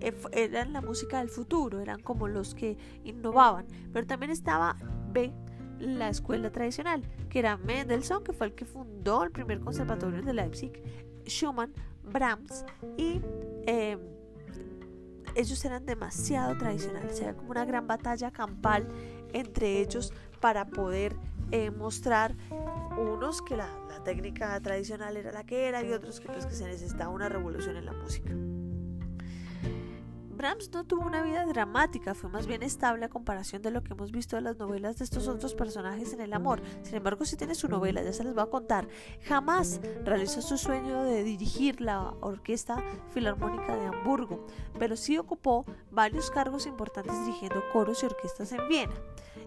eh, 0.00 0.14
eran 0.32 0.72
la 0.72 0.80
música 0.80 1.18
del 1.18 1.28
futuro, 1.28 1.80
eran 1.80 2.00
como 2.00 2.28
los 2.28 2.54
que 2.54 2.76
innovaban. 3.04 3.66
Pero 3.92 4.06
también 4.06 4.30
estaba 4.30 4.76
B, 5.12 5.32
la 5.78 6.08
escuela 6.08 6.50
tradicional, 6.50 7.02
que 7.28 7.38
era 7.38 7.56
Mendelssohn, 7.56 8.22
que 8.22 8.32
fue 8.32 8.48
el 8.48 8.54
que 8.54 8.64
fundó 8.64 9.24
el 9.24 9.30
primer 9.30 9.60
conservatorio 9.60 10.22
de 10.22 10.32
Leipzig, 10.34 10.72
Schumann, 11.26 11.72
Brahms 12.02 12.64
y 12.96 13.20
em, 13.66 13.98
ellos 15.34 15.64
eran 15.64 15.84
demasiado 15.84 16.56
tradicionales, 16.56 17.20
era 17.20 17.34
como 17.34 17.50
una 17.50 17.64
gran 17.64 17.86
batalla 17.86 18.30
campal 18.30 18.86
entre 19.32 19.80
ellos 19.80 20.12
para 20.40 20.66
poder 20.66 21.16
eh, 21.54 21.70
mostrar 21.70 22.34
unos 22.98 23.40
que 23.40 23.56
la, 23.56 23.68
la, 23.88 24.02
técnica 24.02 24.60
tradicional 24.60 25.16
era 25.16 25.30
la 25.30 25.44
que 25.44 25.68
era 25.68 25.84
y 25.84 25.92
otros 25.92 26.18
que 26.18 26.26
pues 26.26 26.46
que 26.46 26.54
se 26.54 26.66
necesitaba 26.66 27.10
una 27.10 27.28
revolución 27.28 27.76
en 27.76 27.86
la 27.86 27.92
música. 27.92 28.32
Brahms 30.44 30.70
no 30.74 30.84
tuvo 30.84 31.06
una 31.06 31.22
vida 31.22 31.46
dramática, 31.46 32.14
fue 32.14 32.28
más 32.28 32.46
bien 32.46 32.62
estable 32.62 33.06
a 33.06 33.08
comparación 33.08 33.62
de 33.62 33.70
lo 33.70 33.82
que 33.82 33.94
hemos 33.94 34.12
visto 34.12 34.36
en 34.36 34.44
las 34.44 34.58
novelas 34.58 34.98
de 34.98 35.04
estos 35.04 35.26
otros 35.26 35.54
personajes 35.54 36.12
en 36.12 36.20
el 36.20 36.34
amor. 36.34 36.60
Sin 36.82 36.96
embargo, 36.96 37.24
si 37.24 37.38
tiene 37.38 37.54
su 37.54 37.66
novela, 37.66 38.02
ya 38.02 38.12
se 38.12 38.24
les 38.24 38.34
voy 38.34 38.42
a 38.42 38.50
contar, 38.50 38.86
jamás 39.22 39.80
realizó 40.04 40.42
su 40.42 40.58
sueño 40.58 41.02
de 41.04 41.24
dirigir 41.24 41.80
la 41.80 42.10
Orquesta 42.20 42.76
Filarmónica 43.14 43.74
de 43.74 43.86
Hamburgo, 43.86 44.46
pero 44.78 44.98
sí 44.98 45.16
ocupó 45.16 45.64
varios 45.90 46.30
cargos 46.30 46.66
importantes 46.66 47.18
dirigiendo 47.24 47.62
coros 47.72 48.02
y 48.02 48.06
orquestas 48.06 48.52
en 48.52 48.68
Viena, 48.68 48.94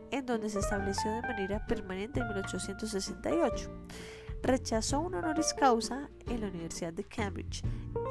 en 0.09 0.25
donde 0.25 0.49
se 0.49 0.57
estableció 0.57 1.11
de 1.11 1.21
manera 1.21 1.63
permanente 1.67 2.21
en 2.21 2.27
1868 2.27 3.69
rechazó 4.43 4.99
un 4.99 5.15
honoris 5.15 5.53
causa 5.53 6.09
en 6.27 6.41
la 6.41 6.47
Universidad 6.47 6.93
de 6.93 7.03
Cambridge 7.03 7.63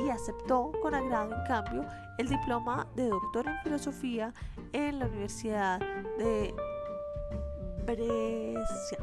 y 0.04 0.09
aceptó 0.11 0.73
con 0.83 0.95
agrado, 0.95 1.35
en 1.35 1.47
cambio, 1.47 1.87
el 2.18 2.28
diploma 2.28 2.87
de 2.97 3.09
doctor 3.09 3.47
en 3.47 3.59
filosofía 3.62 4.35
en 4.73 4.99
la 4.99 5.06
Universidad 5.06 5.80
de 6.18 6.54
Brescia 7.85 8.99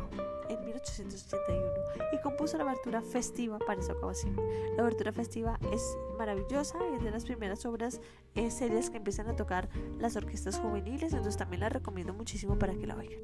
en 0.49 0.65
1881 0.65 1.71
y 2.11 2.17
compuso 2.19 2.57
la 2.57 2.63
abertura 2.63 3.01
festiva 3.01 3.57
para 3.59 3.79
esa 3.79 3.93
ocasión. 3.93 4.35
La 4.75 4.83
abertura 4.83 5.11
festiva 5.11 5.59
es 5.71 5.97
maravillosa 6.17 6.77
y 6.91 6.95
es 6.97 7.03
de 7.03 7.11
las 7.11 7.25
primeras 7.25 7.65
obras 7.65 8.01
eh, 8.35 8.51
serias 8.51 8.89
que 8.89 8.97
empiezan 8.97 9.27
a 9.27 9.35
tocar 9.35 9.69
las 9.99 10.15
orquestas 10.15 10.59
juveniles, 10.59 11.13
entonces 11.13 11.37
también 11.37 11.61
la 11.61 11.69
recomiendo 11.69 12.13
muchísimo 12.13 12.59
para 12.59 12.73
que 12.75 12.85
la 12.85 12.95
oigan. 12.95 13.19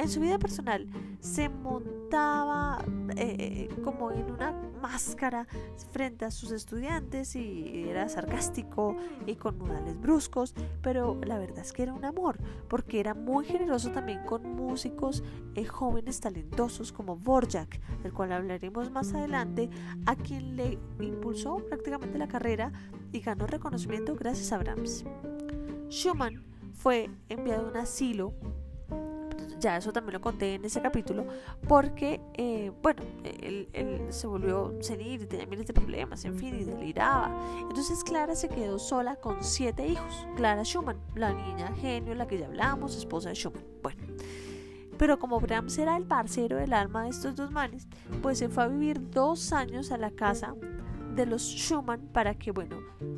En 0.00 0.08
su 0.08 0.18
vida 0.20 0.38
personal 0.38 0.86
se 1.20 1.50
montaba 1.50 2.82
eh, 3.18 3.68
como 3.84 4.10
en 4.12 4.30
una 4.30 4.52
máscara 4.80 5.46
frente 5.92 6.24
a 6.24 6.30
sus 6.30 6.52
estudiantes 6.52 7.36
y 7.36 7.84
era 7.86 8.08
sarcástico 8.08 8.96
y 9.26 9.34
con 9.34 9.58
modales 9.58 10.00
bruscos, 10.00 10.54
pero 10.80 11.20
la 11.26 11.38
verdad 11.38 11.58
es 11.58 11.74
que 11.74 11.82
era 11.82 11.92
un 11.92 12.06
amor, 12.06 12.38
porque 12.66 12.98
era 12.98 13.12
muy 13.12 13.44
generoso 13.44 13.90
también 13.90 14.24
con 14.24 14.42
músicos 14.56 15.22
eh, 15.54 15.66
jóvenes 15.66 16.18
talentosos 16.20 16.92
como 16.92 17.16
Borjak, 17.16 17.78
del 18.02 18.14
cual 18.14 18.32
hablaremos 18.32 18.90
más 18.90 19.12
adelante, 19.12 19.68
a 20.06 20.16
quien 20.16 20.56
le 20.56 20.78
impulsó 20.98 21.58
prácticamente 21.58 22.16
la 22.16 22.26
carrera 22.26 22.72
y 23.12 23.20
ganó 23.20 23.46
reconocimiento 23.46 24.16
gracias 24.16 24.50
a 24.52 24.56
Brahms. 24.56 25.04
Schumann 25.90 26.42
fue 26.72 27.10
enviado 27.28 27.66
a 27.66 27.70
un 27.70 27.76
asilo 27.76 28.32
ya 29.60 29.76
eso 29.76 29.92
también 29.92 30.14
lo 30.14 30.20
conté 30.20 30.54
en 30.54 30.64
ese 30.64 30.80
capítulo, 30.80 31.26
porque, 31.68 32.20
eh, 32.34 32.72
bueno, 32.82 33.02
él, 33.24 33.68
se 34.10 34.26
volvió 34.26 34.74
senil 34.80 35.22
y 35.22 35.26
tenía 35.26 35.46
miles 35.46 35.66
de 35.66 35.72
problemas, 35.72 36.24
en 36.24 36.36
fin, 36.36 36.58
y 36.58 36.64
deliraba. 36.64 37.30
Entonces 37.60 38.02
Clara 38.02 38.34
se 38.34 38.48
quedó 38.48 38.78
sola 38.78 39.16
con 39.16 39.44
siete 39.44 39.86
hijos. 39.86 40.26
Clara 40.36 40.64
Schumann, 40.64 40.98
la 41.14 41.32
niña 41.32 41.72
genio, 41.76 42.14
la 42.14 42.26
que 42.26 42.38
ya 42.38 42.46
hablamos, 42.46 42.96
esposa 42.96 43.28
de 43.28 43.34
Schumann. 43.34 43.64
Bueno. 43.82 44.02
Pero 44.98 45.18
como 45.18 45.40
Brahms 45.40 45.78
era 45.78 45.96
el 45.96 46.04
parcero 46.04 46.58
del 46.58 46.74
alma 46.74 47.04
de 47.04 47.08
estos 47.08 47.34
dos 47.34 47.50
manes, 47.50 47.88
pues 48.20 48.36
se 48.36 48.50
fue 48.50 48.64
a 48.64 48.68
vivir 48.68 49.10
dos 49.10 49.50
años 49.54 49.92
a 49.92 49.96
la 49.96 50.10
casa 50.10 50.54
de 51.14 51.26
los 51.26 51.42
Schumann 51.42 52.08
para 52.12 52.34
que, 52.34 52.52
bueno, 52.52 52.76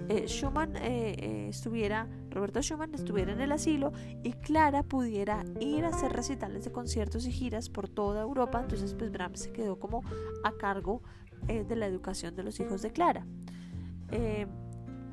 eh, 0.09 0.27
Schumann 0.27 0.77
eh, 0.77 1.15
eh, 1.19 1.47
estuviera, 1.49 2.09
Roberto 2.31 2.61
Schumann 2.63 2.95
estuviera 2.95 3.33
en 3.33 3.41
el 3.41 3.53
asilo 3.53 3.93
y 4.23 4.33
Clara 4.33 4.83
pudiera 4.83 5.45
ir 5.61 5.85
a 5.85 5.89
hacer 5.89 6.13
recitales 6.13 6.65
de 6.65 6.73
conciertos 6.73 7.27
y 7.27 7.33
giras 7.33 7.69
por 7.69 7.89
toda 7.89 8.23
Europa. 8.23 8.61
Entonces, 8.61 8.95
pues 8.95 9.11
Brahms 9.13 9.41
se 9.41 9.53
quedó 9.53 9.79
como 9.79 10.03
a 10.45 10.53
cargo 10.53 11.03
de 11.47 11.75
la 11.75 11.87
educación 11.87 12.37
de 12.37 12.45
los 12.45 12.61
hijos 12.61 12.83
de 12.83 12.93
Clara. 12.93 13.27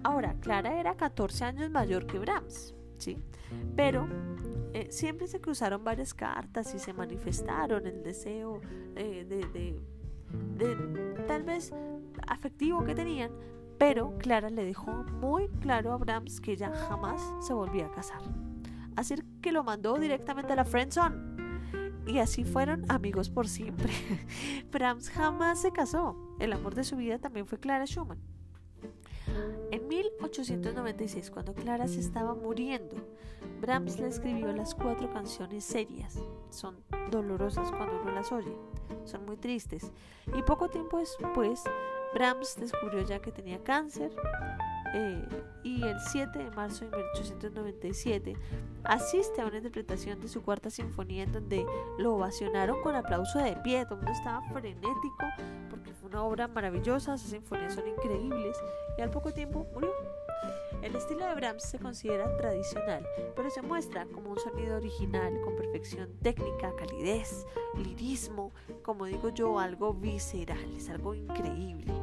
ahora, 0.04 0.36
Clara 0.40 0.80
era 0.80 0.96
14 0.96 1.44
años 1.44 1.72
mayor 1.72 2.06
que 2.06 2.20
Brahms, 2.20 2.76
¿sí? 3.00 3.18
Pero 3.76 4.08
siempre 4.90 5.26
se 5.26 5.42
cruzaron 5.42 5.84
varias 5.84 6.14
cartas 6.14 6.76
y 6.76 6.80
se 6.80 6.94
manifestaron 6.94 7.88
el 7.88 8.04
deseo 8.04 8.62
de, 8.94 9.80
tal 11.30 11.44
vez 11.44 11.72
afectivo 12.28 12.84
que 12.84 12.96
tenían, 12.96 13.30
pero 13.78 14.18
Clara 14.18 14.50
le 14.50 14.66
dejó 14.66 15.04
muy 15.22 15.48
claro 15.62 15.94
a 15.94 15.98
Brahms 15.98 16.42
que 16.42 16.54
ella 16.54 16.72
jamás 16.90 17.22
se 17.46 17.54
volvía 17.54 17.86
a 17.86 17.92
casar. 17.92 18.20
Así 18.96 19.14
que 19.40 19.52
lo 19.52 19.64
mandó 19.64 20.00
directamente 20.00 20.54
a 20.54 20.56
la 20.56 20.66
friendzone. 20.66 21.38
Y 22.08 22.18
así 22.18 22.46
fueron 22.46 22.84
amigos 22.90 23.30
por 23.30 23.48
siempre. 23.48 23.94
Brahms 24.72 25.12
jamás 25.12 25.62
se 25.62 25.72
casó. 25.72 26.18
El 26.40 26.52
amor 26.52 26.74
de 26.74 26.84
su 26.84 26.96
vida 26.96 27.20
también 27.20 27.46
fue 27.46 27.60
Clara 27.60 27.86
Schumann. 27.86 28.18
En 29.72 29.88
1896, 29.88 31.30
cuando 31.30 31.54
Clara 31.54 31.88
se 31.88 32.00
estaba 32.00 32.34
muriendo, 32.34 32.96
Brahms 33.62 34.00
le 34.00 34.08
escribió 34.08 34.52
las 34.52 34.74
cuatro 34.74 35.12
canciones 35.12 35.64
serias. 35.64 36.18
Son 36.50 36.84
dolorosas 37.12 37.70
cuando 37.72 38.02
uno 38.02 38.12
las 38.12 38.32
oye, 38.32 38.56
son 39.06 39.26
muy 39.26 39.38
tristes. 39.38 39.92
Y 40.36 40.42
poco 40.42 40.70
tiempo 40.70 40.98
después, 40.98 41.64
Brahms 42.14 42.56
descubrió 42.60 43.02
ya 43.02 43.20
que 43.20 43.32
tenía 43.32 43.64
cáncer 43.64 44.12
eh, 44.94 45.28
y 45.64 45.84
el 45.84 46.00
7 46.00 46.40
de 46.40 46.52
marzo 46.52 46.86
de 46.86 46.98
1897 46.98 48.34
asiste 48.84 49.42
a 49.42 49.46
una 49.46 49.58
interpretación 49.58 50.20
de 50.20 50.28
su 50.28 50.42
cuarta 50.42 50.70
sinfonía 50.70 51.24
en 51.24 51.32
donde 51.32 51.66
lo 51.98 52.16
ovacionaron 52.16 52.82
con 52.82 52.96
aplauso 52.96 53.40
de 53.40 53.56
pie, 53.58 53.84
todo 53.86 53.96
el 53.96 54.06
mundo 54.06 54.12
estaba 54.18 54.42
frenético 54.54 55.26
porque 55.70 55.94
fue 55.94 56.10
una 56.10 56.24
obra 56.24 56.48
maravillosa, 56.48 57.18
sus 57.18 57.30
sinfonías 57.32 57.76
son 57.76 57.88
increíbles 57.88 58.58
y 58.98 59.02
al 59.02 59.12
poco 59.12 59.32
tiempo 59.32 59.68
murió. 59.74 59.92
El 60.82 60.96
estilo 60.96 61.26
de 61.26 61.36
Brahms 61.36 61.64
se 61.64 61.78
considera 61.78 62.38
tradicional, 62.38 63.06
pero 63.36 63.50
se 63.50 63.62
muestra 63.62 64.06
como 64.06 64.32
un 64.32 64.40
sonido 64.40 64.78
original 64.78 65.40
con 65.42 65.58
perfección 65.58 66.10
técnica, 66.22 66.74
calidez, 66.78 67.46
lirismo, 67.76 68.54
como 68.82 69.06
digo 69.06 69.30
yo, 69.30 69.60
algo 69.60 69.94
visceral, 69.94 70.74
es 70.78 70.90
algo 70.90 71.14
increíble 71.14 71.94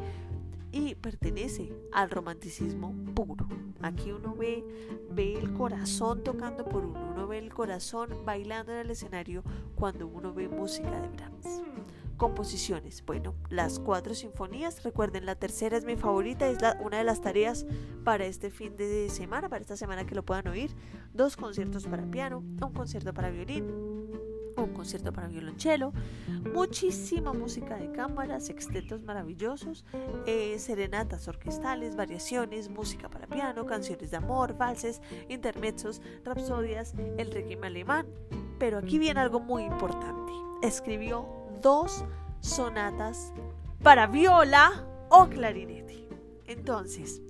y 0.76 0.94
pertenece 0.94 1.72
al 1.90 2.10
romanticismo 2.10 2.94
puro. 3.14 3.48
Aquí 3.80 4.12
uno 4.12 4.34
ve, 4.34 4.62
ve 5.10 5.34
el 5.34 5.52
corazón 5.54 6.22
tocando 6.22 6.64
por 6.66 6.84
uno, 6.84 7.12
uno 7.12 7.26
ve 7.26 7.38
el 7.38 7.52
corazón 7.52 8.10
bailando 8.26 8.72
en 8.72 8.78
el 8.78 8.90
escenario 8.90 9.42
cuando 9.74 10.06
uno 10.06 10.34
ve 10.34 10.48
música 10.48 10.90
de 11.00 11.08
Brahms. 11.08 11.62
Composiciones. 12.18 13.04
Bueno, 13.04 13.34
las 13.50 13.78
cuatro 13.78 14.14
sinfonías. 14.14 14.82
Recuerden, 14.82 15.26
la 15.26 15.34
tercera 15.34 15.76
es 15.76 15.84
mi 15.84 15.96
favorita, 15.96 16.48
es 16.48 16.58
una 16.82 16.98
de 16.98 17.04
las 17.04 17.20
tareas 17.20 17.66
para 18.04 18.24
este 18.24 18.50
fin 18.50 18.76
de 18.76 19.08
semana, 19.10 19.48
para 19.50 19.60
esta 19.60 19.76
semana 19.76 20.06
que 20.06 20.14
lo 20.14 20.24
puedan 20.24 20.48
oír. 20.48 20.70
Dos 21.12 21.36
conciertos 21.36 21.86
para 21.86 22.10
piano, 22.10 22.38
un 22.38 22.72
concierto 22.72 23.12
para 23.12 23.30
violín, 23.30 23.66
un 24.62 24.72
concierto 24.72 25.12
para 25.12 25.28
violonchelo, 25.28 25.92
muchísima 26.52 27.32
música 27.32 27.76
de 27.76 27.90
cámara, 27.92 28.40
sextetos 28.40 29.02
maravillosos, 29.02 29.84
eh, 30.26 30.58
serenatas 30.58 31.28
orquestales, 31.28 31.96
variaciones, 31.96 32.68
música 32.68 33.08
para 33.08 33.26
piano, 33.26 33.66
canciones 33.66 34.10
de 34.10 34.16
amor, 34.16 34.56
valses, 34.56 35.00
intermezzos, 35.28 36.00
rapsodias, 36.24 36.94
el 37.18 37.30
régimen 37.30 37.64
alemán. 37.64 38.06
Pero 38.58 38.78
aquí 38.78 38.98
viene 38.98 39.20
algo 39.20 39.40
muy 39.40 39.64
importante. 39.64 40.32
Escribió 40.62 41.26
dos 41.60 42.04
sonatas 42.40 43.32
para 43.82 44.06
viola 44.06 44.86
o 45.10 45.26
clarinete. 45.26 46.08
Entonces, 46.46 47.20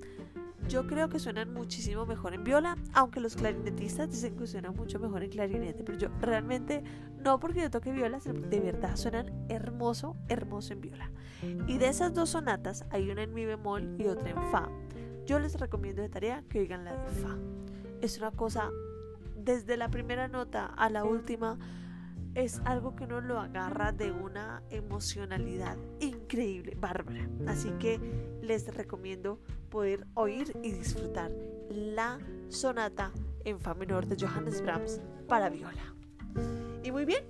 yo 0.69 0.87
creo 0.87 1.09
que 1.09 1.19
suenan 1.19 1.53
muchísimo 1.53 2.07
mejor 2.07 2.35
en 2.35 2.45
viola, 2.45 2.77
aunque 2.93 3.21
los 3.21 3.37
clarinetistas 3.37 4.11
dicen 4.11 4.37
que 4.37 4.47
suenan 4.47 4.75
mucho 4.75 4.99
mejor 4.99 5.23
en 5.23 5.31
clarinete, 5.31 5.85
pero 5.85 5.99
yo 5.99 6.09
realmente 6.21 6.83
no 7.23 7.39
porque 7.39 7.61
yo 7.61 7.71
toque 7.71 7.93
viola, 7.93 8.21
sino 8.21 8.41
de 8.41 8.61
verdad 8.61 8.97
suenan 8.97 9.33
hermoso, 9.49 10.17
hermoso 10.29 10.73
en 10.73 10.81
viola. 10.81 11.11
Y 11.67 11.79
de 11.79 11.89
esas 11.89 12.15
dos 12.15 12.31
sonatas 12.31 12.85
hay 12.91 13.11
una 13.11 13.23
en 13.23 13.35
mi 13.35 13.45
bemol 13.45 13.95
y 13.99 14.07
otra 14.07 14.31
en 14.31 14.51
fa. 14.51 14.69
Yo 15.27 15.39
les 15.39 15.59
recomiendo 15.59 16.03
de 16.03 16.09
tarea 16.09 16.43
que 16.49 16.61
oigan 16.61 16.85
la 16.85 16.93
de 16.97 17.11
fa. 17.11 17.37
Es 18.01 18.19
una 18.19 18.31
cosa 18.31 18.71
desde 19.37 19.77
la 19.77 19.91
primera 19.91 20.29
nota 20.29 20.67
a 20.67 20.91
la 20.91 21.05
última 21.05 21.59
es 22.37 22.61
algo 22.67 22.95
que 22.95 23.05
uno 23.05 23.23
lo 23.23 23.41
agarra 23.41 23.93
de 23.93 24.13
una 24.13 24.63
emocionalidad 24.69 25.79
increíble, 26.01 26.77
bárbara. 26.79 27.27
Así 27.47 27.71
que 27.79 27.99
les 28.43 28.67
recomiendo 28.75 29.41
poder 29.67 30.07
oír 30.15 30.57
y 30.63 30.73
disfrutar 30.73 31.31
la 31.71 32.19
sonata 32.49 33.13
en 33.45 33.61
fa 33.61 33.75
menor 33.75 34.07
de 34.07 34.17
Johannes 34.17 34.63
Brahms 34.63 35.01
para 35.29 35.49
viola. 35.49 35.95
Y 36.83 36.93
muy 36.93 37.05
bien, 37.05 37.25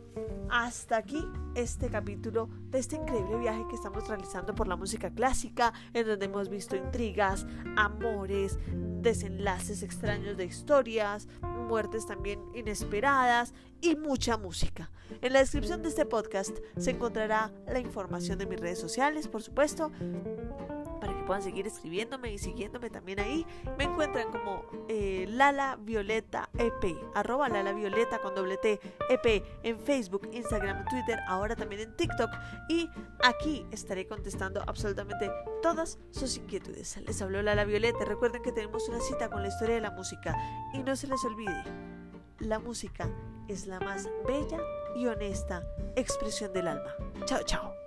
hasta 0.50 0.98
aquí 0.98 1.26
este 1.54 1.88
capítulo 1.88 2.48
de 2.70 2.78
este 2.78 2.96
increíble 2.96 3.38
viaje 3.38 3.64
que 3.68 3.76
estamos 3.76 4.06
realizando 4.06 4.54
por 4.54 4.68
la 4.68 4.76
música 4.76 5.10
clásica, 5.10 5.72
en 5.94 6.06
donde 6.06 6.26
hemos 6.26 6.48
visto 6.48 6.76
intrigas, 6.76 7.46
amores, 7.76 8.58
desenlaces 9.00 9.82
extraños 9.82 10.36
de 10.36 10.44
historias, 10.44 11.28
muertes 11.42 12.06
también 12.06 12.40
inesperadas 12.54 13.54
y 13.80 13.96
mucha 13.96 14.36
música. 14.36 14.90
En 15.22 15.32
la 15.32 15.38
descripción 15.38 15.82
de 15.82 15.88
este 15.88 16.04
podcast 16.04 16.58
se 16.76 16.90
encontrará 16.90 17.52
la 17.66 17.78
información 17.78 18.38
de 18.38 18.46
mis 18.46 18.60
redes 18.60 18.78
sociales, 18.78 19.28
por 19.28 19.42
supuesto, 19.42 19.90
puedan 21.26 21.42
seguir 21.42 21.66
escribiéndome 21.66 22.32
y 22.32 22.38
siguiéndome 22.38 22.88
también 22.88 23.20
ahí. 23.20 23.46
Me 23.76 23.84
encuentran 23.84 24.30
como 24.30 24.64
eh, 24.88 25.26
Lala 25.28 25.76
Violeta 25.76 26.48
EP, 26.56 26.96
arroba 27.14 27.48
Lala 27.48 27.72
Violeta 27.72 28.18
con 28.20 28.34
doble 28.34 28.56
T 28.56 28.80
EP 29.10 29.44
en 29.62 29.78
Facebook, 29.78 30.28
Instagram, 30.32 30.86
Twitter, 30.88 31.18
ahora 31.28 31.56
también 31.56 31.82
en 31.82 31.96
TikTok. 31.96 32.30
Y 32.68 32.88
aquí 33.22 33.66
estaré 33.70 34.06
contestando 34.06 34.62
absolutamente 34.66 35.30
todas 35.62 35.98
sus 36.10 36.36
inquietudes. 36.38 36.96
Les 36.98 37.20
habló 37.20 37.42
Lala 37.42 37.64
Violeta. 37.64 38.04
Recuerden 38.04 38.42
que 38.42 38.52
tenemos 38.52 38.88
una 38.88 39.00
cita 39.00 39.28
con 39.28 39.42
la 39.42 39.48
historia 39.48 39.74
de 39.74 39.80
la 39.80 39.90
música. 39.90 40.36
Y 40.72 40.78
no 40.78 40.96
se 40.96 41.06
les 41.08 41.24
olvide, 41.24 41.62
la 42.38 42.58
música 42.58 43.10
es 43.48 43.66
la 43.66 43.80
más 43.80 44.08
bella 44.26 44.58
y 44.94 45.06
honesta 45.06 45.62
expresión 45.96 46.52
del 46.52 46.68
alma. 46.68 46.94
Chao, 47.26 47.42
chao. 47.44 47.85